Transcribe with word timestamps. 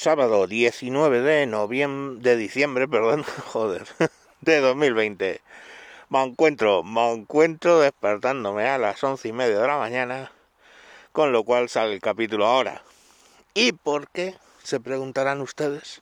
sábado 0.00 0.46
19 0.46 1.20
de 1.20 1.44
noviembre, 1.44 2.22
de 2.22 2.36
diciembre, 2.38 2.88
perdón, 2.88 3.22
joder, 3.52 3.86
de 4.40 4.60
2020. 4.60 5.42
Me 6.08 6.22
encuentro, 6.22 6.82
me 6.82 7.12
encuentro 7.12 7.80
despertándome 7.80 8.66
a 8.66 8.78
las 8.78 9.04
once 9.04 9.28
y 9.28 9.32
media 9.32 9.60
de 9.60 9.66
la 9.66 9.76
mañana, 9.76 10.32
con 11.12 11.32
lo 11.32 11.44
cual 11.44 11.68
sale 11.68 11.92
el 11.92 12.00
capítulo 12.00 12.46
ahora. 12.46 12.82
¿Y 13.52 13.72
por 13.72 14.08
qué? 14.08 14.36
Se 14.62 14.80
preguntarán 14.80 15.42
ustedes. 15.42 16.00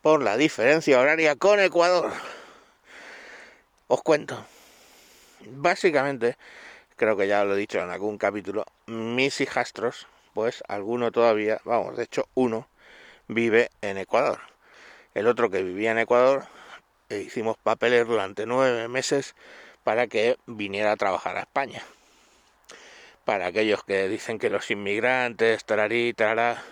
Por 0.00 0.22
la 0.22 0.36
diferencia 0.36 1.00
horaria 1.00 1.34
con 1.34 1.58
Ecuador. 1.58 2.12
Os 3.88 4.00
cuento. 4.02 4.46
Básicamente, 5.40 6.36
creo 6.94 7.16
que 7.16 7.26
ya 7.26 7.44
lo 7.44 7.56
he 7.56 7.58
dicho 7.58 7.80
en 7.80 7.90
algún 7.90 8.16
capítulo, 8.16 8.64
mis 8.86 9.40
hijastros, 9.40 10.06
pues 10.34 10.62
alguno 10.68 11.10
todavía, 11.10 11.60
vamos, 11.64 11.96
de 11.96 12.04
hecho 12.04 12.28
uno, 12.34 12.68
vive 13.28 13.70
en 13.80 13.98
Ecuador. 13.98 14.40
El 15.14 15.26
otro 15.26 15.50
que 15.50 15.62
vivía 15.62 15.92
en 15.92 15.98
Ecuador, 15.98 16.46
e 17.08 17.18
hicimos 17.18 17.56
papeles 17.56 18.06
durante 18.06 18.46
nueve 18.46 18.88
meses 18.88 19.34
para 19.84 20.06
que 20.08 20.36
viniera 20.46 20.92
a 20.92 20.96
trabajar 20.96 21.36
a 21.36 21.40
España. 21.40 21.82
Para 23.24 23.46
aquellos 23.46 23.84
que 23.84 24.08
dicen 24.08 24.38
que 24.38 24.50
los 24.50 24.70
inmigrantes, 24.70 25.64
tararí, 25.64 26.12
tarará, 26.12 26.62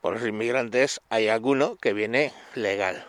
por 0.00 0.14
los 0.14 0.26
inmigrantes 0.26 1.00
hay 1.08 1.28
alguno 1.28 1.76
que 1.76 1.92
viene 1.92 2.32
legal. 2.54 3.06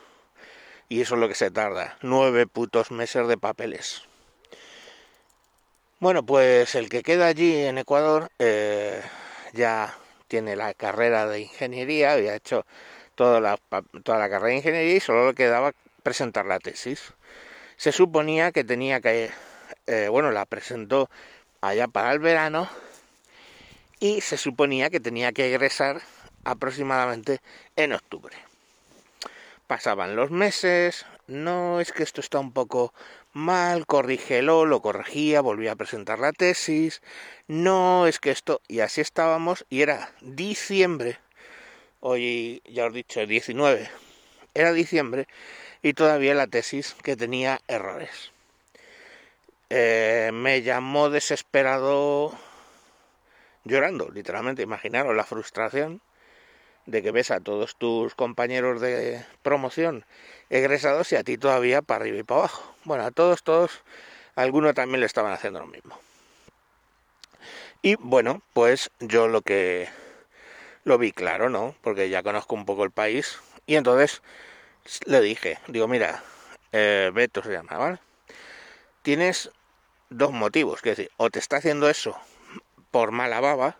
Y 0.87 1.01
eso 1.01 1.15
es 1.15 1.21
lo 1.21 1.27
que 1.27 1.35
se 1.35 1.51
tarda, 1.51 1.97
nueve 2.01 2.47
putos 2.47 2.91
meses 2.91 3.27
de 3.27 3.37
papeles. 3.37 4.03
Bueno, 5.99 6.23
pues 6.23 6.75
el 6.75 6.89
que 6.89 7.03
queda 7.03 7.27
allí 7.27 7.55
en 7.55 7.77
Ecuador 7.77 8.31
eh, 8.39 9.01
ya 9.53 9.95
tiene 10.29 10.55
la 10.55 10.73
carrera 10.73 11.27
de 11.27 11.41
ingeniería, 11.41 12.13
había 12.13 12.35
hecho 12.35 12.65
toda 13.15 13.41
la, 13.41 13.59
toda 14.03 14.19
la 14.19 14.29
carrera 14.29 14.51
de 14.51 14.57
ingeniería 14.57 14.95
y 14.95 14.99
solo 15.01 15.27
le 15.27 15.35
quedaba 15.35 15.73
presentar 16.03 16.45
la 16.45 16.59
tesis. 16.59 17.13
Se 17.75 17.91
suponía 17.91 18.53
que 18.53 18.63
tenía 18.63 19.01
que, 19.01 19.31
eh, 19.87 20.07
bueno, 20.09 20.31
la 20.31 20.45
presentó 20.45 21.09
allá 21.59 21.87
para 21.87 22.13
el 22.13 22.19
verano 22.19 22.69
y 23.99 24.21
se 24.21 24.37
suponía 24.37 24.89
que 24.89 24.99
tenía 24.99 25.31
que 25.31 25.47
egresar 25.47 26.01
aproximadamente 26.45 27.41
en 27.75 27.93
octubre. 27.93 28.37
Pasaban 29.67 30.15
los 30.15 30.31
meses, 30.31 31.05
no 31.27 31.79
es 31.79 31.91
que 31.91 32.03
esto 32.03 32.21
está 32.21 32.39
un 32.39 32.53
poco 32.53 32.93
mal, 33.33 33.85
corrígelo, 33.85 34.65
lo 34.65 34.81
corregía, 34.81 35.41
volvía 35.41 35.73
a 35.73 35.75
presentar 35.75 36.19
la 36.19 36.31
tesis, 36.31 37.01
no, 37.47 38.07
es 38.07 38.19
que 38.19 38.31
esto, 38.31 38.61
y 38.67 38.79
así 38.79 39.01
estábamos, 39.01 39.65
y 39.69 39.81
era 39.81 40.11
diciembre, 40.21 41.19
hoy 41.99 42.61
ya 42.65 42.85
os 42.85 42.91
he 42.93 42.95
dicho 42.95 43.25
19, 43.25 43.89
era 44.53 44.73
diciembre, 44.73 45.27
y 45.81 45.93
todavía 45.93 46.33
la 46.33 46.47
tesis 46.47 46.95
que 47.03 47.15
tenía 47.15 47.61
errores. 47.67 48.31
Eh, 49.69 50.31
me 50.33 50.61
llamó 50.63 51.09
desesperado, 51.09 52.37
llorando, 53.63 54.09
literalmente, 54.09 54.63
imaginaros 54.63 55.15
la 55.15 55.23
frustración 55.23 56.01
de 56.89 57.03
que 57.03 57.11
ves 57.11 57.31
a 57.31 57.39
todos 57.39 57.75
tus 57.75 58.15
compañeros 58.15 58.81
de 58.81 59.23
promoción 59.43 60.05
egresados 60.49 61.11
y 61.11 61.15
a 61.15 61.23
ti 61.23 61.37
todavía 61.37 61.81
para 61.81 62.01
arriba 62.01 62.17
y 62.17 62.23
para 62.23 62.41
abajo. 62.41 62.75
Bueno, 62.83 63.05
a 63.05 63.11
todos, 63.11 63.43
todos, 63.43 63.83
algunos 64.35 64.73
también 64.73 64.99
le 64.99 65.05
estaban 65.05 65.31
haciendo 65.31 65.59
lo 65.59 65.67
mismo. 65.67 65.99
Y 67.81 67.95
bueno, 67.95 68.41
pues 68.53 68.91
yo 68.99 69.27
lo 69.27 69.41
que 69.41 69.87
lo 70.83 70.97
vi 70.97 71.11
claro, 71.11 71.49
¿no? 71.49 71.75
Porque 71.81 72.09
ya 72.09 72.23
conozco 72.23 72.55
un 72.55 72.65
poco 72.65 72.83
el 72.83 72.91
país. 72.91 73.39
Y 73.67 73.75
entonces 73.75 74.21
le 75.05 75.21
dije, 75.21 75.59
digo, 75.67 75.87
mira, 75.87 76.23
eh, 76.71 77.11
Beto 77.13 77.43
se 77.43 77.51
llama, 77.51 77.77
¿vale? 77.77 77.99
Tienes 79.03 79.51
dos 80.09 80.31
motivos, 80.31 80.81
que 80.81 80.89
decir, 80.89 81.11
o 81.17 81.29
te 81.29 81.39
está 81.39 81.57
haciendo 81.57 81.89
eso 81.89 82.17
por 82.91 83.11
mala 83.11 83.39
baba, 83.39 83.77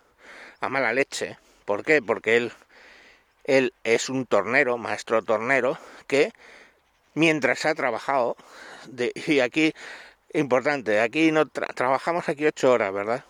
a 0.60 0.68
mala 0.68 0.92
leche. 0.92 1.36
¿Por 1.64 1.84
qué? 1.84 2.00
Porque 2.00 2.36
él 2.36 2.52
él 3.50 3.74
es 3.82 4.08
un 4.08 4.26
tornero, 4.26 4.78
maestro 4.78 5.22
tornero, 5.22 5.76
que 6.06 6.32
mientras 7.14 7.66
ha 7.66 7.74
trabajado, 7.74 8.36
de, 8.86 9.12
y 9.26 9.40
aquí, 9.40 9.74
importante, 10.32 11.00
aquí 11.00 11.32
no 11.32 11.48
trabajamos 11.48 12.28
aquí 12.28 12.46
ocho 12.46 12.70
horas, 12.70 12.92
¿verdad? 12.92 13.24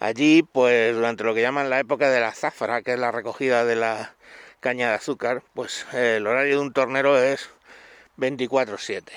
Allí, 0.00 0.42
pues 0.42 0.94
durante 0.94 1.22
lo 1.24 1.34
que 1.34 1.42
llaman 1.42 1.68
la 1.68 1.80
época 1.80 2.08
de 2.08 2.20
la 2.20 2.32
zafra, 2.32 2.80
que 2.80 2.94
es 2.94 2.98
la 2.98 3.12
recogida 3.12 3.66
de 3.66 3.76
la 3.76 4.14
caña 4.60 4.88
de 4.88 4.94
azúcar, 4.94 5.42
pues 5.52 5.84
el 5.92 6.26
horario 6.26 6.56
de 6.56 6.62
un 6.62 6.72
tornero 6.72 7.22
es 7.22 7.50
24/7. 8.16 9.12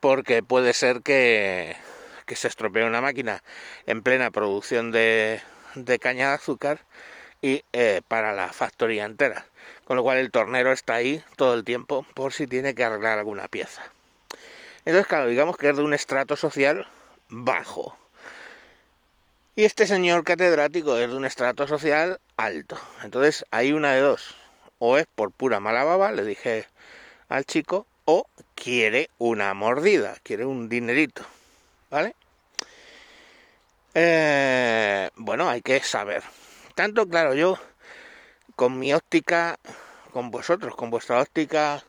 Porque 0.00 0.42
puede 0.42 0.74
ser 0.74 1.00
que, 1.00 1.76
que 2.26 2.36
se 2.36 2.48
estropee 2.48 2.84
una 2.84 3.00
máquina 3.00 3.42
en 3.86 4.02
plena 4.02 4.30
producción 4.30 4.90
de, 4.90 5.40
de 5.76 5.98
caña 5.98 6.28
de 6.28 6.34
azúcar 6.34 6.80
y 7.44 7.62
eh, 7.74 8.00
para 8.08 8.32
la 8.32 8.54
factoría 8.54 9.04
entera. 9.04 9.44
Con 9.84 9.98
lo 9.98 10.02
cual 10.02 10.16
el 10.16 10.30
tornero 10.30 10.72
está 10.72 10.94
ahí 10.94 11.22
todo 11.36 11.52
el 11.52 11.62
tiempo 11.62 12.06
por 12.14 12.32
si 12.32 12.46
tiene 12.46 12.74
que 12.74 12.84
arreglar 12.84 13.18
alguna 13.18 13.48
pieza. 13.48 13.82
Entonces, 14.86 15.06
claro, 15.06 15.26
digamos 15.26 15.58
que 15.58 15.68
es 15.68 15.76
de 15.76 15.82
un 15.82 15.92
estrato 15.92 16.36
social 16.36 16.88
bajo. 17.28 17.98
Y 19.56 19.64
este 19.64 19.86
señor 19.86 20.24
catedrático 20.24 20.96
es 20.96 21.10
de 21.10 21.16
un 21.16 21.26
estrato 21.26 21.68
social 21.68 22.18
alto. 22.38 22.78
Entonces, 23.02 23.44
hay 23.50 23.74
una 23.74 23.92
de 23.92 24.00
dos. 24.00 24.36
O 24.78 24.96
es 24.96 25.06
por 25.14 25.30
pura 25.30 25.60
mala 25.60 25.84
baba, 25.84 26.12
le 26.12 26.24
dije 26.24 26.66
al 27.28 27.44
chico, 27.44 27.86
o 28.06 28.26
quiere 28.54 29.10
una 29.18 29.52
mordida, 29.52 30.16
quiere 30.22 30.46
un 30.46 30.70
dinerito. 30.70 31.26
¿Vale? 31.90 32.14
Eh, 33.92 35.10
bueno, 35.16 35.50
hay 35.50 35.60
que 35.60 35.80
saber 35.80 36.22
tanto, 36.74 37.08
claro, 37.08 37.34
yo 37.34 37.58
con 38.56 38.78
mi 38.78 38.92
óptica, 38.92 39.58
con 40.12 40.30
vosotros, 40.30 40.74
con 40.74 40.90
vuestra 40.90 41.20
óptica 41.20 41.82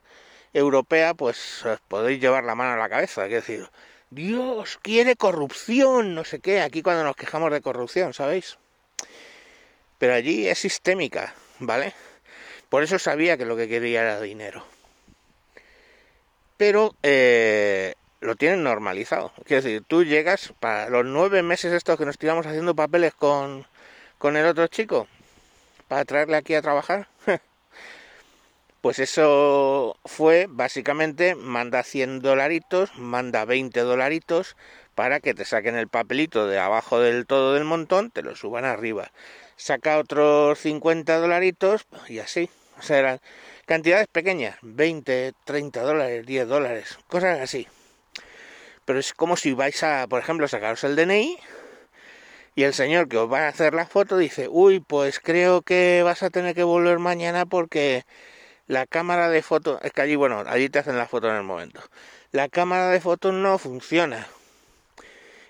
europea, 0.53 1.13
pues 1.13 1.63
podéis 1.88 2.22
llevar 2.22 2.44
la 2.44 2.56
mano 2.56 2.73
a 2.73 2.78
la 2.78 2.90
cabeza, 2.90 3.25
es 3.25 3.31
decir, 3.31 3.69
Dios 4.09 4.79
quiere 4.81 5.16
corrupción, 5.16 6.16
no 6.16 6.23
sé 6.23 6.40
qué, 6.40 6.62
aquí 6.62 6.81
cuando 6.81 7.03
nos 7.03 7.16
quejamos 7.16 7.51
de 7.51 7.62
corrupción, 7.62 8.13
¿sabéis? 8.13 8.57
Pero 9.97 10.13
allí 10.13 10.47
es 10.47 10.59
sistémica, 10.59 11.34
¿vale? 11.59 11.94
Por 12.69 12.84
eso 12.84 13.00
sabía 13.00 13.38
que 13.38 13.46
lo 13.46 13.56
que 13.57 13.67
quería 13.67 14.02
era 14.02 14.22
dinero. 14.22 14.66
Pero 16.57 16.96
eh, 17.03 17.96
lo 18.22 18.35
tienen 18.35 18.63
normalizado. 18.63 19.34
Quiero 19.46 19.63
decir, 19.63 19.84
tú 19.85 20.03
llegas 20.03 20.53
para 20.59 20.90
los 20.90 21.06
nueve 21.06 21.44
meses 21.44 21.73
estos 21.73 21.97
que 21.97 22.06
nos 22.06 22.17
tiramos 22.17 22.46
haciendo 22.46 22.75
papeles 22.75 23.13
con, 23.13 23.67
con 24.18 24.38
el 24.38 24.46
otro 24.46 24.68
chico 24.68 25.08
para 25.88 26.06
traerle 26.06 26.38
aquí 26.38 26.56
a 26.56 26.62
trabajar. 26.62 27.08
Pues 28.86 29.00
eso 29.00 29.98
fue 30.06 30.46
básicamente 30.48 31.34
manda 31.34 31.81
100 31.81 32.20
dolaritos, 32.20 32.96
manda 32.96 33.44
20 33.44 33.80
dolaritos 33.80 34.56
para 34.94 35.22
que 35.22 35.34
te 35.34 35.44
saquen 35.44 35.76
el 35.76 35.88
papelito 35.88 36.48
de 36.48 36.59
abajo 36.59 37.00
del 37.00 37.26
todo 37.26 37.56
del 37.56 37.64
montón, 37.64 38.12
te 38.12 38.22
lo 38.22 38.36
suban 38.36 38.64
arriba. 38.64 39.12
Saca 39.56 39.98
otros 39.98 40.59
50 40.59 41.18
dolaritos 41.18 41.88
y 42.08 42.20
así. 42.20 42.47
O 42.78 42.84
sea, 42.84 43.00
eran 43.00 43.22
cantidades 43.66 44.06
pequeñas, 44.06 44.58
20, 44.62 45.34
30 45.46 45.82
dólares, 45.82 46.26
10 46.28 46.47
dólares, 46.47 47.00
cosas 47.08 47.40
así. 47.40 47.68
Pero 48.86 49.00
es 49.00 49.14
como 49.14 49.36
si 49.36 49.53
vais 49.53 49.82
a, 49.82 50.06
por 50.08 50.20
ejemplo, 50.20 50.47
sacaros 50.47 50.84
el 50.84 50.96
DNI, 50.96 51.40
y 52.55 52.63
el 52.63 52.73
señor 52.73 53.09
que 53.09 53.17
os 53.17 53.31
va 53.31 53.45
a 53.45 53.47
hacer 53.49 53.73
la 53.73 53.85
foto 53.85 54.17
dice, 54.17 54.47
uy, 54.49 54.79
pues 54.79 55.19
creo 55.19 55.61
que 55.61 56.01
vas 56.03 56.23
a 56.23 56.29
tener 56.29 56.55
que 56.55 56.63
volver 56.63 56.99
mañana 56.99 57.46
porque 57.46 58.05
la 58.67 58.87
cámara 58.87 59.29
de 59.29 59.41
fotos, 59.41 59.79
es 59.84 59.91
que 59.91 60.02
allí, 60.02 60.16
bueno, 60.16 60.43
allí 60.47 60.69
te 60.69 60.79
hacen 60.79 60.97
la 60.97 61.07
foto 61.07 61.29
en 61.29 61.35
el 61.35 61.43
momento. 61.43 61.81
La 62.31 62.47
cámara 62.47 62.90
de 62.90 63.02
fotos 63.02 63.34
no 63.34 63.57
funciona. 63.57 64.28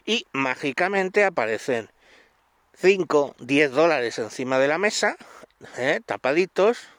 Y 0.06 0.25
mágicamente 0.34 1.24
aparecen 1.24 1.90
5, 2.78 3.36
10 3.40 3.72
dólares 3.72 4.19
encima 4.19 4.60
de 4.60 4.68
la 4.68 4.80
mesa, 4.80 5.16
¿eh? 5.78 6.01
tapaditos, 6.06 6.90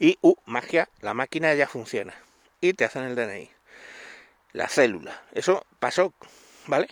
y, 0.00 0.18
uh, 0.20 0.34
magia, 0.46 0.88
la 1.00 1.14
máquina 1.14 1.54
ya 1.54 1.66
funciona. 1.66 2.14
Y 2.60 2.74
te 2.74 2.84
hacen 2.84 3.04
el 3.04 3.14
DNI. 3.14 3.50
La 4.52 4.68
célula. 4.68 5.22
Eso 5.32 5.64
pasó, 5.78 6.12
¿vale? 6.66 6.88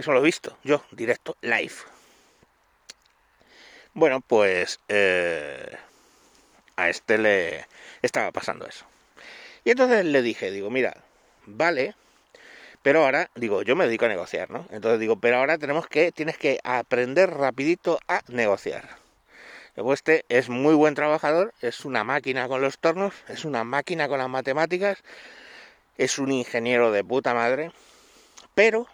Eso 0.00 0.12
lo 0.12 0.20
he 0.20 0.24
visto 0.24 0.56
yo, 0.64 0.82
directo, 0.92 1.36
live. 1.42 1.74
Bueno, 3.92 4.22
pues 4.22 4.80
eh, 4.88 5.76
a 6.76 6.88
este 6.88 7.18
le 7.18 7.66
estaba 8.00 8.32
pasando 8.32 8.66
eso. 8.66 8.86
Y 9.62 9.72
entonces 9.72 10.06
le 10.06 10.22
dije, 10.22 10.50
digo, 10.52 10.70
mira, 10.70 10.96
vale, 11.44 11.94
pero 12.80 13.04
ahora, 13.04 13.28
digo, 13.34 13.60
yo 13.60 13.76
me 13.76 13.84
dedico 13.84 14.06
a 14.06 14.08
negociar, 14.08 14.50
¿no? 14.50 14.66
Entonces 14.70 15.00
digo, 15.00 15.16
pero 15.16 15.36
ahora 15.36 15.58
tenemos 15.58 15.86
que, 15.86 16.12
tienes 16.12 16.38
que 16.38 16.60
aprender 16.64 17.28
rapidito 17.32 18.00
a 18.08 18.22
negociar. 18.28 18.88
Este 19.76 20.24
es 20.30 20.48
muy 20.48 20.72
buen 20.72 20.94
trabajador, 20.94 21.52
es 21.60 21.84
una 21.84 22.04
máquina 22.04 22.48
con 22.48 22.62
los 22.62 22.78
tornos, 22.78 23.12
es 23.28 23.44
una 23.44 23.64
máquina 23.64 24.08
con 24.08 24.16
las 24.16 24.30
matemáticas, 24.30 24.96
es 25.98 26.18
un 26.18 26.32
ingeniero 26.32 26.90
de 26.90 27.04
puta 27.04 27.34
madre, 27.34 27.70
pero 28.54 28.86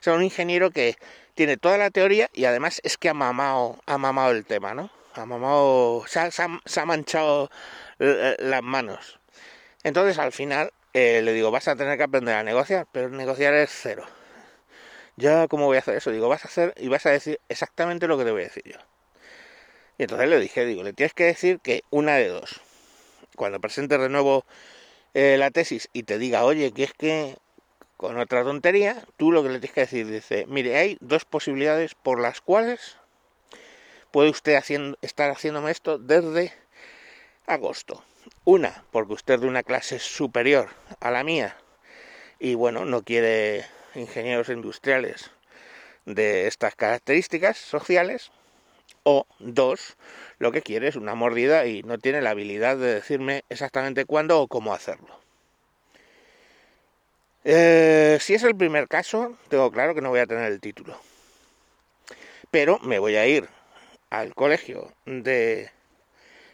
es 0.00 0.06
un 0.06 0.22
ingeniero 0.22 0.70
que 0.70 0.96
tiene 1.34 1.56
toda 1.56 1.78
la 1.78 1.90
teoría 1.90 2.30
y 2.32 2.44
además 2.44 2.80
es 2.84 2.96
que 2.96 3.08
ha 3.08 3.14
mamado, 3.14 3.78
ha 3.86 3.98
mamado 3.98 4.30
el 4.32 4.44
tema, 4.44 4.74
¿no? 4.74 4.90
Ha 5.14 5.26
mamado, 5.26 6.04
se 6.06 6.20
ha, 6.20 6.86
manchado 6.86 7.50
eh, 7.98 8.36
eh, 8.38 8.42
las 8.42 8.62
manos. 8.62 9.18
Entonces 9.82 10.18
al 10.18 10.32
final 10.32 10.72
eh, 10.94 11.20
le 11.22 11.32
digo, 11.32 11.50
vas 11.50 11.68
a 11.68 11.76
tener 11.76 11.98
que 11.98 12.04
aprender 12.04 12.34
a 12.34 12.42
negociar, 12.42 12.86
pero 12.92 13.08
negociar 13.08 13.54
es 13.54 13.70
cero. 13.72 14.04
Ya, 15.16 15.48
¿cómo 15.48 15.66
voy 15.66 15.76
a 15.76 15.80
hacer 15.80 15.96
eso? 15.96 16.10
Digo, 16.10 16.28
vas 16.28 16.44
a 16.44 16.48
hacer 16.48 16.74
y 16.78 16.88
vas 16.88 17.04
a 17.06 17.10
decir 17.10 17.40
exactamente 17.48 18.06
lo 18.06 18.16
que 18.16 18.24
te 18.24 18.30
voy 18.30 18.42
a 18.42 18.44
decir 18.44 18.64
yo. 18.64 18.78
Y 19.98 20.04
entonces 20.04 20.28
le 20.28 20.40
dije, 20.40 20.64
digo, 20.64 20.82
le 20.82 20.94
tienes 20.94 21.12
que 21.12 21.24
decir 21.24 21.60
que 21.60 21.82
una 21.90 22.14
de 22.16 22.28
dos. 22.28 22.60
Cuando 23.36 23.60
presente 23.60 23.98
de 23.98 24.08
nuevo 24.08 24.44
la 25.12 25.50
tesis 25.50 25.88
y 25.92 26.04
te 26.04 26.18
diga, 26.18 26.44
oye, 26.44 26.72
que 26.72 26.84
es 26.84 26.94
que 26.94 27.36
con 28.00 28.18
otra 28.18 28.42
tontería, 28.44 29.04
tú 29.18 29.30
lo 29.30 29.42
que 29.42 29.50
le 29.50 29.58
tienes 29.58 29.74
que 29.74 29.80
decir, 29.82 30.06
dice, 30.06 30.46
mire, 30.48 30.74
hay 30.78 30.96
dos 31.02 31.26
posibilidades 31.26 31.94
por 31.94 32.18
las 32.18 32.40
cuales 32.40 32.96
puede 34.10 34.30
usted 34.30 34.58
estar 35.02 35.30
haciéndome 35.30 35.70
esto 35.70 35.98
desde 35.98 36.54
agosto. 37.44 38.02
Una, 38.46 38.84
porque 38.90 39.12
usted 39.12 39.34
es 39.34 39.40
de 39.42 39.48
una 39.48 39.62
clase 39.62 39.98
superior 39.98 40.70
a 41.00 41.10
la 41.10 41.24
mía 41.24 41.58
y 42.38 42.54
bueno, 42.54 42.86
no 42.86 43.02
quiere 43.02 43.66
ingenieros 43.94 44.48
industriales 44.48 45.30
de 46.06 46.46
estas 46.46 46.76
características 46.76 47.58
sociales. 47.58 48.30
O 49.02 49.26
dos, 49.38 49.98
lo 50.38 50.52
que 50.52 50.62
quiere 50.62 50.88
es 50.88 50.96
una 50.96 51.14
mordida 51.14 51.66
y 51.66 51.82
no 51.82 51.98
tiene 51.98 52.22
la 52.22 52.30
habilidad 52.30 52.78
de 52.78 52.94
decirme 52.94 53.44
exactamente 53.50 54.06
cuándo 54.06 54.40
o 54.40 54.48
cómo 54.48 54.72
hacerlo. 54.72 55.19
Eh, 57.44 58.18
si 58.20 58.34
es 58.34 58.42
el 58.42 58.54
primer 58.54 58.86
caso, 58.86 59.36
tengo 59.48 59.70
claro 59.70 59.94
que 59.94 60.02
no 60.02 60.10
voy 60.10 60.20
a 60.20 60.26
tener 60.26 60.52
el 60.52 60.60
título. 60.60 60.98
Pero 62.50 62.78
me 62.80 62.98
voy 62.98 63.16
a 63.16 63.26
ir 63.26 63.48
al 64.10 64.34
colegio 64.34 64.92
de 65.06 65.70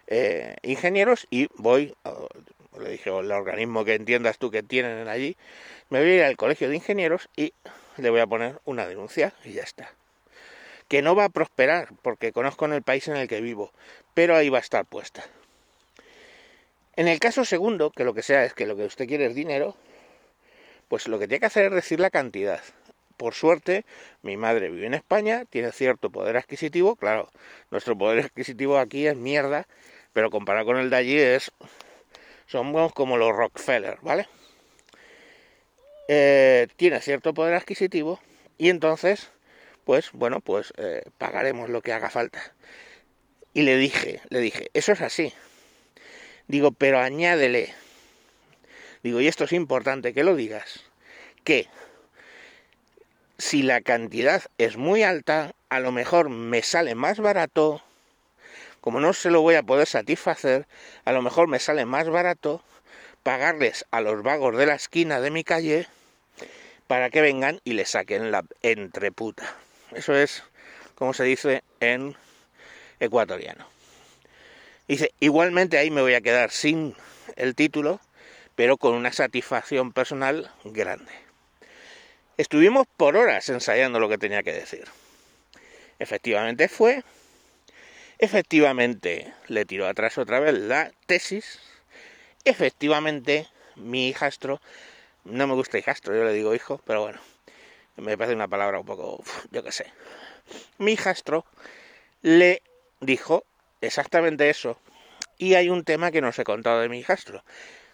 eh, 0.06 0.56
ingenieros 0.62 1.26
y 1.30 1.48
voy, 1.56 1.94
le 2.78 2.90
dije 2.90 3.10
el 3.10 3.32
organismo 3.32 3.84
que 3.84 3.94
entiendas 3.94 4.38
tú 4.38 4.50
que 4.50 4.62
tienen 4.62 5.08
allí, 5.08 5.36
me 5.88 6.00
voy 6.00 6.10
a 6.10 6.14
ir 6.14 6.22
al 6.22 6.36
colegio 6.36 6.68
de 6.68 6.76
ingenieros 6.76 7.28
y 7.34 7.52
le 7.96 8.10
voy 8.10 8.20
a 8.20 8.26
poner 8.26 8.60
una 8.64 8.86
denuncia 8.86 9.32
y 9.44 9.52
ya 9.52 9.62
está. 9.62 9.90
Que 10.86 11.02
no 11.02 11.16
va 11.16 11.24
a 11.24 11.28
prosperar 11.30 11.88
porque 12.02 12.32
conozco 12.32 12.64
en 12.66 12.74
el 12.74 12.82
país 12.82 13.08
en 13.08 13.16
el 13.16 13.26
que 13.26 13.40
vivo, 13.40 13.72
pero 14.14 14.36
ahí 14.36 14.50
va 14.50 14.58
a 14.58 14.60
estar 14.60 14.84
puesta. 14.84 15.24
En 16.94 17.08
el 17.08 17.18
caso 17.18 17.44
segundo, 17.44 17.90
que 17.90 18.04
lo 18.04 18.14
que 18.14 18.22
sea 18.22 18.44
es 18.44 18.54
que 18.54 18.66
lo 18.66 18.76
que 18.76 18.84
usted 18.84 19.08
quiere 19.08 19.26
es 19.26 19.34
dinero, 19.34 19.76
pues 20.88 21.08
lo 21.08 21.18
que 21.18 21.26
tiene 21.28 21.40
que 21.40 21.46
hacer 21.46 21.66
es 21.66 21.72
decir 21.72 22.00
la 22.00 22.10
cantidad. 22.10 22.60
Por 23.16 23.34
suerte, 23.34 23.84
mi 24.22 24.36
madre 24.36 24.68
vive 24.68 24.86
en 24.86 24.94
España, 24.94 25.44
tiene 25.48 25.72
cierto 25.72 26.10
poder 26.10 26.36
adquisitivo, 26.36 26.96
claro, 26.96 27.30
nuestro 27.70 27.96
poder 27.96 28.24
adquisitivo 28.24 28.78
aquí 28.78 29.06
es 29.06 29.16
mierda, 29.16 29.66
pero 30.12 30.30
comparado 30.30 30.66
con 30.66 30.76
el 30.76 30.90
de 30.90 30.96
allí 30.96 31.18
es... 31.18 31.50
Somos 32.46 32.92
como 32.92 33.16
los 33.16 33.34
Rockefeller, 33.34 33.98
¿vale? 34.02 34.28
Eh, 36.08 36.68
tiene 36.76 37.00
cierto 37.00 37.34
poder 37.34 37.54
adquisitivo 37.54 38.20
y 38.58 38.70
entonces, 38.70 39.30
pues 39.84 40.12
bueno, 40.12 40.40
pues 40.40 40.72
eh, 40.76 41.02
pagaremos 41.18 41.68
lo 41.68 41.82
que 41.82 41.92
haga 41.92 42.10
falta. 42.10 42.54
Y 43.52 43.62
le 43.62 43.76
dije, 43.76 44.20
le 44.28 44.40
dije, 44.40 44.70
eso 44.74 44.92
es 44.92 45.00
así. 45.00 45.32
Digo, 46.46 46.70
pero 46.70 47.00
añádele 47.00 47.74
Digo, 49.06 49.20
y 49.20 49.28
esto 49.28 49.44
es 49.44 49.52
importante 49.52 50.12
que 50.12 50.24
lo 50.24 50.34
digas, 50.34 50.80
que 51.44 51.68
si 53.38 53.62
la 53.62 53.80
cantidad 53.80 54.42
es 54.58 54.76
muy 54.76 55.04
alta, 55.04 55.54
a 55.68 55.78
lo 55.78 55.92
mejor 55.92 56.28
me 56.28 56.60
sale 56.62 56.96
más 56.96 57.20
barato, 57.20 57.80
como 58.80 58.98
no 58.98 59.12
se 59.12 59.30
lo 59.30 59.42
voy 59.42 59.54
a 59.54 59.62
poder 59.62 59.86
satisfacer, 59.86 60.66
a 61.04 61.12
lo 61.12 61.22
mejor 61.22 61.46
me 61.46 61.60
sale 61.60 61.84
más 61.84 62.08
barato 62.08 62.64
pagarles 63.22 63.84
a 63.92 64.00
los 64.00 64.24
vagos 64.24 64.56
de 64.56 64.66
la 64.66 64.74
esquina 64.74 65.20
de 65.20 65.30
mi 65.30 65.44
calle 65.44 65.86
para 66.88 67.08
que 67.08 67.20
vengan 67.20 67.60
y 67.62 67.74
le 67.74 67.84
saquen 67.84 68.32
la 68.32 68.44
entreputa. 68.62 69.54
Eso 69.92 70.16
es 70.16 70.42
como 70.96 71.14
se 71.14 71.22
dice 71.22 71.62
en 71.78 72.16
ecuatoriano. 72.98 73.68
Dice, 74.88 75.12
igualmente 75.20 75.78
ahí 75.78 75.92
me 75.92 76.02
voy 76.02 76.14
a 76.14 76.20
quedar 76.20 76.50
sin 76.50 76.96
el 77.36 77.54
título 77.54 78.00
pero 78.56 78.78
con 78.78 78.94
una 78.94 79.12
satisfacción 79.12 79.92
personal 79.92 80.50
grande. 80.64 81.12
Estuvimos 82.38 82.86
por 82.96 83.16
horas 83.16 83.48
ensayando 83.48 84.00
lo 84.00 84.08
que 84.08 84.18
tenía 84.18 84.42
que 84.42 84.52
decir. 84.52 84.84
Efectivamente 85.98 86.68
fue, 86.68 87.04
efectivamente 88.18 89.32
le 89.46 89.64
tiró 89.64 89.86
atrás 89.86 90.18
otra 90.18 90.40
vez 90.40 90.54
la 90.54 90.90
tesis, 91.06 91.60
efectivamente 92.44 93.46
mi 93.76 94.08
hijastro, 94.08 94.60
no 95.24 95.46
me 95.46 95.54
gusta 95.54 95.78
hijastro, 95.78 96.14
yo 96.14 96.24
le 96.24 96.32
digo 96.32 96.54
hijo, 96.54 96.80
pero 96.84 97.02
bueno, 97.02 97.20
me 97.96 98.18
parece 98.18 98.34
una 98.34 98.48
palabra 98.48 98.80
un 98.80 98.86
poco, 98.86 99.22
yo 99.50 99.62
qué 99.62 99.72
sé. 99.72 99.92
Mi 100.78 100.92
hijastro 100.92 101.44
le 102.22 102.62
dijo 103.00 103.44
exactamente 103.80 104.50
eso. 104.50 104.78
Y 105.38 105.54
hay 105.54 105.68
un 105.68 105.84
tema 105.84 106.10
que 106.10 106.20
no 106.22 106.30
he 106.30 106.44
contado 106.44 106.80
de 106.80 106.88
mi 106.88 106.98
hijastro, 106.98 107.44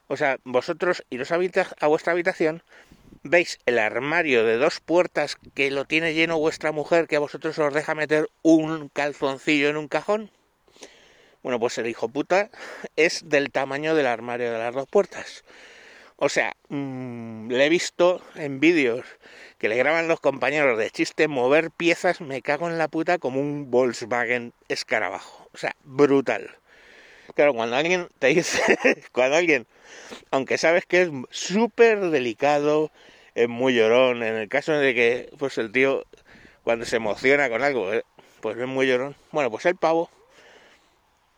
o 0.08 0.16
sea, 0.16 0.38
vosotros 0.44 1.04
iros 1.10 1.32
a, 1.32 1.86
vuestra 1.86 2.12
habitación, 2.12 2.62
veis 3.22 3.58
el 3.66 3.78
armario 3.78 4.44
de 4.44 4.56
dos 4.56 4.80
puertas 4.80 5.36
que 5.54 5.70
lo 5.70 5.84
tiene 5.84 6.14
lleno 6.14 6.38
vuestra 6.38 6.72
mujer, 6.72 7.06
que 7.06 7.16
a 7.16 7.20
vosotros 7.20 7.58
os 7.58 7.74
deja 7.74 7.94
meter 7.94 8.28
un 8.42 8.88
calzoncillo 8.88 9.68
en 9.68 9.76
un 9.76 9.88
cajón. 9.88 10.30
Bueno, 11.42 11.58
pues 11.58 11.76
el 11.78 11.86
hijo 11.86 12.08
puta 12.08 12.50
es 12.96 13.28
del 13.28 13.50
tamaño 13.50 13.94
del 13.94 14.06
armario 14.06 14.52
de 14.52 14.58
las 14.58 14.74
dos 14.74 14.86
puertas. 14.86 15.44
O 16.16 16.28
sea, 16.28 16.52
mmm, 16.68 17.48
le 17.50 17.66
he 17.66 17.68
visto 17.68 18.22
en 18.36 18.60
vídeos 18.60 19.04
que 19.58 19.68
le 19.68 19.76
graban 19.76 20.08
los 20.08 20.20
compañeros 20.20 20.78
de 20.78 20.90
chiste 20.90 21.26
mover 21.26 21.70
piezas, 21.70 22.20
me 22.20 22.42
cago 22.42 22.68
en 22.68 22.78
la 22.78 22.88
puta 22.88 23.18
como 23.18 23.40
un 23.40 23.70
Volkswagen 23.70 24.52
escarabajo. 24.68 25.48
O 25.52 25.58
sea, 25.58 25.74
brutal. 25.82 26.61
Claro, 27.34 27.54
cuando 27.54 27.76
alguien 27.76 28.08
te 28.18 28.28
dice, 28.28 28.78
cuando 29.12 29.36
alguien, 29.36 29.66
aunque 30.30 30.58
sabes 30.58 30.84
que 30.86 31.02
es 31.02 31.10
súper 31.30 32.10
delicado, 32.10 32.90
es 33.34 33.48
muy 33.48 33.74
llorón, 33.74 34.22
en 34.22 34.34
el 34.36 34.48
caso 34.48 34.72
de 34.72 34.94
que, 34.94 35.30
pues 35.38 35.56
el 35.58 35.72
tío, 35.72 36.04
cuando 36.62 36.84
se 36.84 36.96
emociona 36.96 37.48
con 37.48 37.62
algo, 37.62 37.92
eh, 37.92 38.04
pues 38.40 38.58
es 38.58 38.66
muy 38.66 38.86
llorón. 38.86 39.16
Bueno, 39.30 39.50
pues 39.50 39.64
el 39.66 39.76
pavo, 39.76 40.10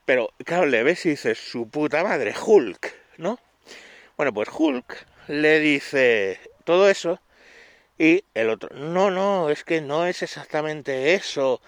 pero 0.04 0.30
claro, 0.44 0.66
le 0.66 0.82
ves 0.82 1.06
y 1.06 1.10
dices, 1.10 1.38
su 1.38 1.68
puta 1.68 2.02
madre, 2.02 2.34
Hulk, 2.44 2.94
¿no? 3.18 3.38
Bueno, 4.16 4.32
pues 4.32 4.48
Hulk 4.52 5.06
le 5.28 5.60
dice 5.60 6.40
todo 6.64 6.90
eso 6.90 7.20
y 7.98 8.24
el 8.34 8.50
otro, 8.50 8.70
no, 8.74 9.10
no, 9.10 9.50
es 9.50 9.64
que 9.64 9.80
no 9.80 10.06
es 10.06 10.22
exactamente 10.22 11.14
eso, 11.14 11.60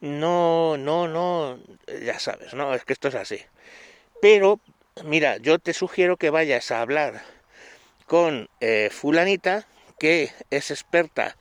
no, 0.00 0.76
no, 0.76 1.08
no, 1.08 1.58
ya 2.02 2.18
sabes, 2.18 2.54
no, 2.54 2.74
es 2.74 2.84
que 2.84 2.92
esto 2.92 3.08
es 3.08 3.14
así. 3.14 3.40
Pero, 4.20 4.60
mira, 5.04 5.36
yo 5.38 5.58
te 5.58 5.72
sugiero 5.72 6.16
que 6.16 6.30
vayas 6.30 6.70
a 6.70 6.80
hablar 6.80 7.22
con 8.06 8.48
eh, 8.60 8.90
fulanita, 8.90 9.66
que 9.98 10.32
es 10.50 10.70
experta 10.70 11.36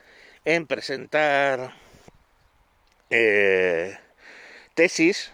en 0.45 0.67
presentar 0.67 1.73
eh, 3.09 3.97
tesis, 4.75 5.31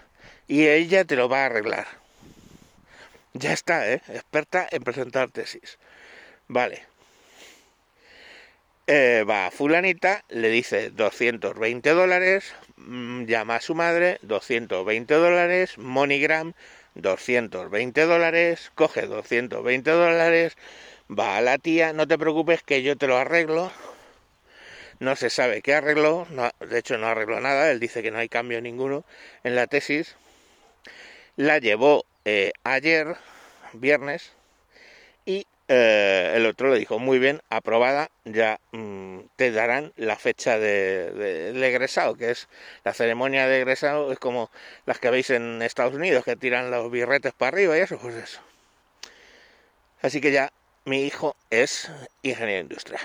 y 0.48 0.68
ella 0.68 1.06
te 1.06 1.16
lo 1.16 1.28
va 1.28 1.44
a 1.44 1.46
arreglar. 1.48 1.88
Ya 3.34 3.52
está, 3.52 3.92
¿eh? 3.92 4.02
Experta 4.08 4.68
en 4.72 4.84
presentar 4.84 5.30
tesis. 5.30 5.78
Vale. 6.48 6.95
Eh, 8.88 9.24
va 9.28 9.48
a 9.48 9.52
fulanita, 9.52 10.24
le 10.30 10.50
dice 10.50 10.92
220 10.92 11.90
dólares, 11.90 12.54
mm, 12.78 13.26
llama 13.26 13.56
a 13.56 13.62
su 13.62 13.74
madre, 13.74 14.20
220 14.22 15.16
dólares, 15.16 15.80
MoneyGram, 15.80 16.54
220 16.94 18.06
dólares, 18.06 18.72
coge 18.76 19.08
220 19.08 19.90
dólares, 19.90 20.56
va 21.10 21.38
a 21.38 21.42
la 21.42 21.58
tía, 21.58 21.94
no 21.94 22.08
te 22.08 22.20
preocupes 22.20 22.62
que 22.62 22.84
yo 22.84 22.96
te 22.96 23.08
lo 23.08 23.18
arreglo. 23.18 23.72
No 25.00 25.16
se 25.16 25.30
sabe 25.32 25.62
qué 25.64 25.74
arregló, 25.74 26.28
de 26.60 26.78
hecho 26.80 26.98
no 27.00 27.08
arregló 27.08 27.42
nada, 27.42 27.72
él 27.72 27.80
dice 27.80 28.04
que 28.04 28.12
no 28.12 28.20
hay 28.20 28.30
cambio 28.30 28.62
ninguno 28.62 29.04
en 29.44 29.56
la 29.56 29.66
tesis. 29.68 30.16
La 31.38 31.58
llevó 31.58 32.06
eh, 32.26 32.52
ayer, 32.64 33.16
viernes, 33.74 34.32
eh, 35.68 36.34
el 36.36 36.46
otro 36.46 36.72
le 36.72 36.80
dijo, 36.80 37.00
muy 37.00 37.18
bien, 37.18 37.42
aprobada, 37.50 38.12
ya 38.24 38.60
mm, 38.72 39.20
te 39.36 39.52
darán 39.52 39.94
la 39.98 40.16
fecha 40.16 40.60
de, 40.60 41.50
egresado, 41.68 42.16
que 42.16 42.32
es 42.32 42.48
la 42.84 42.94
ceremonia 42.94 43.48
de 43.48 43.58
egresado, 43.58 44.12
es 44.12 44.20
como 44.20 44.52
las 44.86 45.00
que 45.00 45.10
veis 45.10 45.30
en 45.32 45.62
Estados 45.62 45.96
Unidos, 45.96 46.24
que 46.24 46.36
tiran 46.36 46.70
los 46.70 46.92
birretes 46.92 47.34
para 47.34 47.50
arriba 47.50 47.78
y 47.78 47.82
eso, 47.82 47.98
pues 47.98 48.16
eso. 48.16 48.42
Así 50.02 50.22
que 50.22 50.32
ya 50.32 50.52
mi 50.86 51.04
hijo 51.04 51.36
es 51.50 51.92
ingeniero 52.22 52.62
industrial. 52.62 53.02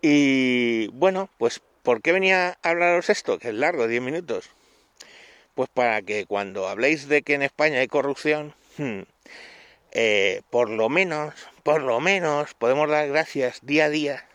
Y 0.00 0.88
bueno, 0.88 1.28
pues 1.36 1.60
¿por 1.82 2.00
qué 2.00 2.12
venía 2.12 2.58
a 2.62 2.70
hablaros 2.70 3.10
esto? 3.10 3.38
Que 3.38 3.48
es 3.48 3.54
largo, 3.54 3.86
10 3.86 4.00
minutos. 4.00 4.50
Pues 5.54 5.68
para 5.68 6.00
que 6.02 6.26
cuando 6.26 6.68
habléis 6.68 7.08
de 7.08 7.22
que 7.22 7.34
en 7.34 7.42
España 7.42 7.80
hay 7.80 7.86
corrupción, 7.86 8.54
hmm, 8.78 9.02
eh, 9.98 10.42
por 10.50 10.68
lo 10.68 10.90
menos, 10.90 11.32
por 11.62 11.80
lo 11.80 12.00
menos 12.00 12.52
podemos 12.52 12.90
dar 12.90 13.08
gracias 13.08 13.60
día 13.62 13.86
a 13.86 13.88
día 13.88 14.28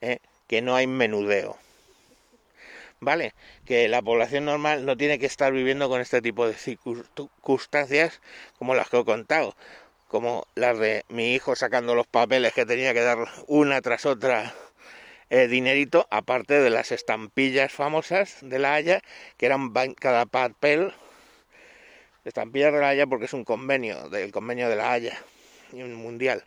eh, 0.00 0.20
que 0.46 0.62
no 0.62 0.74
hay 0.74 0.86
menudeo. 0.86 1.58
¿Vale? 2.98 3.34
Que 3.66 3.88
la 3.88 4.00
población 4.00 4.46
normal 4.46 4.86
no 4.86 4.96
tiene 4.96 5.18
que 5.18 5.26
estar 5.26 5.52
viviendo 5.52 5.90
con 5.90 6.00
este 6.00 6.22
tipo 6.22 6.48
de 6.48 6.54
circunstancias 6.54 8.22
como 8.58 8.74
las 8.74 8.88
que 8.88 8.98
he 8.98 9.04
contado, 9.04 9.54
como 10.08 10.46
las 10.54 10.78
de 10.78 11.04
mi 11.10 11.34
hijo 11.34 11.56
sacando 11.56 11.94
los 11.94 12.06
papeles 12.06 12.54
que 12.54 12.64
tenía 12.64 12.94
que 12.94 13.02
dar 13.02 13.18
una 13.48 13.82
tras 13.82 14.06
otra 14.06 14.54
eh, 15.28 15.46
dinerito, 15.46 16.08
aparte 16.10 16.58
de 16.58 16.70
las 16.70 16.90
estampillas 16.90 17.70
famosas 17.70 18.38
de 18.40 18.58
la 18.58 18.72
Haya, 18.72 19.02
que 19.36 19.44
eran 19.44 19.74
cada 19.96 20.24
papel 20.24 20.94
estampillas 22.28 22.72
de 22.72 22.80
la 22.80 22.88
Haya 22.88 23.06
porque 23.06 23.26
es 23.26 23.32
un 23.32 23.44
convenio, 23.44 24.08
del 24.08 24.32
convenio 24.32 24.68
de 24.68 24.76
la 24.76 24.92
Haya 24.92 25.18
y 25.72 25.82
un 25.82 25.94
mundial. 25.94 26.44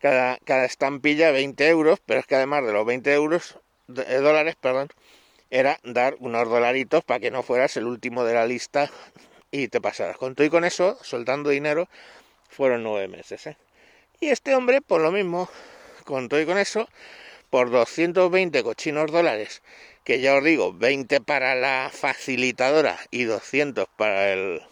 Cada, 0.00 0.38
cada 0.44 0.64
estampilla 0.64 1.32
20 1.32 1.68
euros, 1.68 2.00
pero 2.04 2.20
es 2.20 2.26
que 2.26 2.36
además 2.36 2.64
de 2.64 2.72
los 2.72 2.86
20 2.86 3.12
euros, 3.12 3.58
de, 3.88 4.02
eh, 4.02 4.18
dólares, 4.18 4.54
perdón, 4.60 4.88
era 5.50 5.78
dar 5.82 6.16
unos 6.20 6.48
dolaritos 6.48 7.02
para 7.04 7.20
que 7.20 7.30
no 7.30 7.42
fueras 7.42 7.76
el 7.76 7.86
último 7.86 8.24
de 8.24 8.34
la 8.34 8.46
lista 8.46 8.90
y 9.50 9.68
te 9.68 9.80
pasaras. 9.80 10.16
Con 10.16 10.34
todo 10.34 10.46
y 10.46 10.50
con 10.50 10.64
eso, 10.64 10.98
soltando 11.02 11.50
dinero, 11.50 11.88
fueron 12.48 12.82
nueve 12.82 13.08
meses. 13.08 13.46
¿eh? 13.46 13.56
Y 14.20 14.28
este 14.28 14.54
hombre, 14.54 14.80
por 14.80 15.00
lo 15.00 15.10
mismo, 15.10 15.48
con 16.04 16.28
todo 16.28 16.40
y 16.40 16.46
con 16.46 16.58
eso, 16.58 16.88
por 17.50 17.70
220 17.70 18.62
cochinos 18.62 19.10
dólares, 19.10 19.62
que 20.04 20.20
ya 20.20 20.34
os 20.34 20.44
digo, 20.44 20.72
20 20.72 21.20
para 21.22 21.54
la 21.54 21.90
facilitadora 21.92 22.98
y 23.10 23.24
200 23.24 23.88
para 23.96 24.32
el 24.32 24.62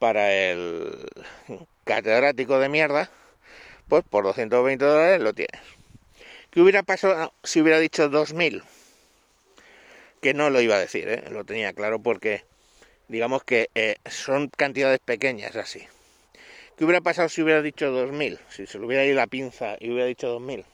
para 0.00 0.32
el 0.32 1.06
catedrático 1.84 2.58
de 2.58 2.70
mierda, 2.70 3.10
pues 3.86 4.02
por 4.02 4.24
220 4.24 4.82
dólares 4.82 5.20
lo 5.20 5.34
tienes. 5.34 5.60
¿Qué 6.50 6.62
hubiera 6.62 6.82
pasado 6.82 7.34
si 7.44 7.60
hubiera 7.60 7.78
dicho 7.78 8.08
2000? 8.08 8.62
Que 10.22 10.34
no 10.34 10.48
lo 10.50 10.60
iba 10.62 10.76
a 10.76 10.80
decir, 10.80 11.06
¿eh? 11.08 11.24
lo 11.30 11.44
tenía 11.44 11.74
claro 11.74 12.00
porque 12.00 12.44
digamos 13.08 13.44
que 13.44 13.68
eh, 13.74 13.96
son 14.08 14.48
cantidades 14.48 15.00
pequeñas 15.00 15.54
así. 15.56 15.86
¿Qué 16.78 16.84
hubiera 16.84 17.02
pasado 17.02 17.28
si 17.28 17.42
hubiera 17.42 17.60
dicho 17.60 17.90
2000? 17.90 18.38
Si 18.48 18.66
se 18.66 18.78
le 18.78 18.86
hubiera 18.86 19.04
ido 19.04 19.16
la 19.16 19.26
pinza 19.26 19.76
y 19.80 19.90
hubiera 19.90 20.06
dicho 20.06 20.28
2000. 20.28 20.64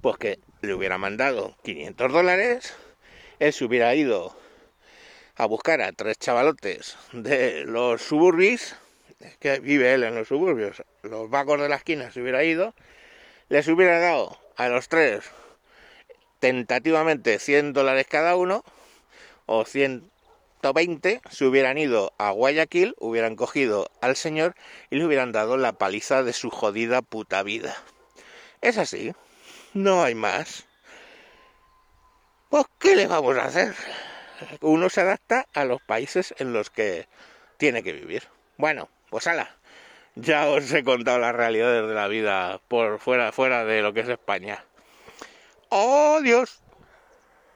Pues 0.00 0.16
que 0.16 0.40
le 0.62 0.74
hubiera 0.74 0.98
mandado 0.98 1.56
500 1.62 2.12
dólares, 2.12 2.74
él 3.38 3.52
se 3.52 3.64
hubiera 3.64 3.94
ido 3.94 4.36
a 5.36 5.46
buscar 5.46 5.82
a 5.82 5.92
tres 5.92 6.18
chavalotes 6.18 6.96
de 7.12 7.64
los 7.64 8.02
suburbios, 8.02 8.74
que 9.38 9.60
vive 9.60 9.92
él 9.92 10.04
en 10.04 10.14
los 10.14 10.28
suburbios, 10.28 10.82
los 11.02 11.28
vagos 11.28 11.60
de 11.60 11.68
la 11.68 11.76
esquina 11.76 12.10
se 12.10 12.22
hubiera 12.22 12.42
ido, 12.42 12.74
les 13.48 13.68
hubiera 13.68 13.98
dado 13.98 14.38
a 14.56 14.68
los 14.68 14.88
tres 14.88 15.24
tentativamente 16.40 17.38
100 17.38 17.72
dólares 17.72 18.06
cada 18.08 18.36
uno, 18.36 18.64
o 19.46 19.64
120, 19.64 21.20
se 21.30 21.44
hubieran 21.44 21.78
ido 21.78 22.12
a 22.18 22.30
Guayaquil, 22.30 22.94
hubieran 22.98 23.36
cogido 23.36 23.90
al 24.00 24.16
señor 24.16 24.54
y 24.90 24.96
le 24.96 25.04
hubieran 25.04 25.32
dado 25.32 25.56
la 25.56 25.72
paliza 25.72 26.22
de 26.22 26.32
su 26.32 26.50
jodida 26.50 27.02
puta 27.02 27.42
vida. 27.42 27.76
Es 28.60 28.78
así, 28.78 29.12
no 29.74 30.02
hay 30.02 30.14
más. 30.14 30.64
Pues, 32.48 32.64
¿qué 32.78 32.96
le 32.96 33.06
vamos 33.06 33.36
a 33.36 33.44
hacer? 33.44 33.74
Uno 34.60 34.88
se 34.90 35.00
adapta 35.00 35.46
a 35.54 35.64
los 35.64 35.80
países 35.82 36.34
en 36.38 36.52
los 36.52 36.70
que 36.70 37.08
tiene 37.56 37.82
que 37.82 37.92
vivir. 37.92 38.24
Bueno, 38.56 38.88
pues 39.10 39.26
ala, 39.26 39.56
ya 40.14 40.48
os 40.48 40.72
he 40.72 40.82
contado 40.84 41.18
las 41.18 41.34
realidades 41.34 41.86
de 41.86 41.94
la 41.94 42.08
vida 42.08 42.60
por 42.68 42.98
fuera, 42.98 43.32
fuera 43.32 43.64
de 43.64 43.82
lo 43.82 43.92
que 43.92 44.00
es 44.00 44.08
España. 44.08 44.64
¡Oh, 45.68 46.20
Dios! 46.22 46.62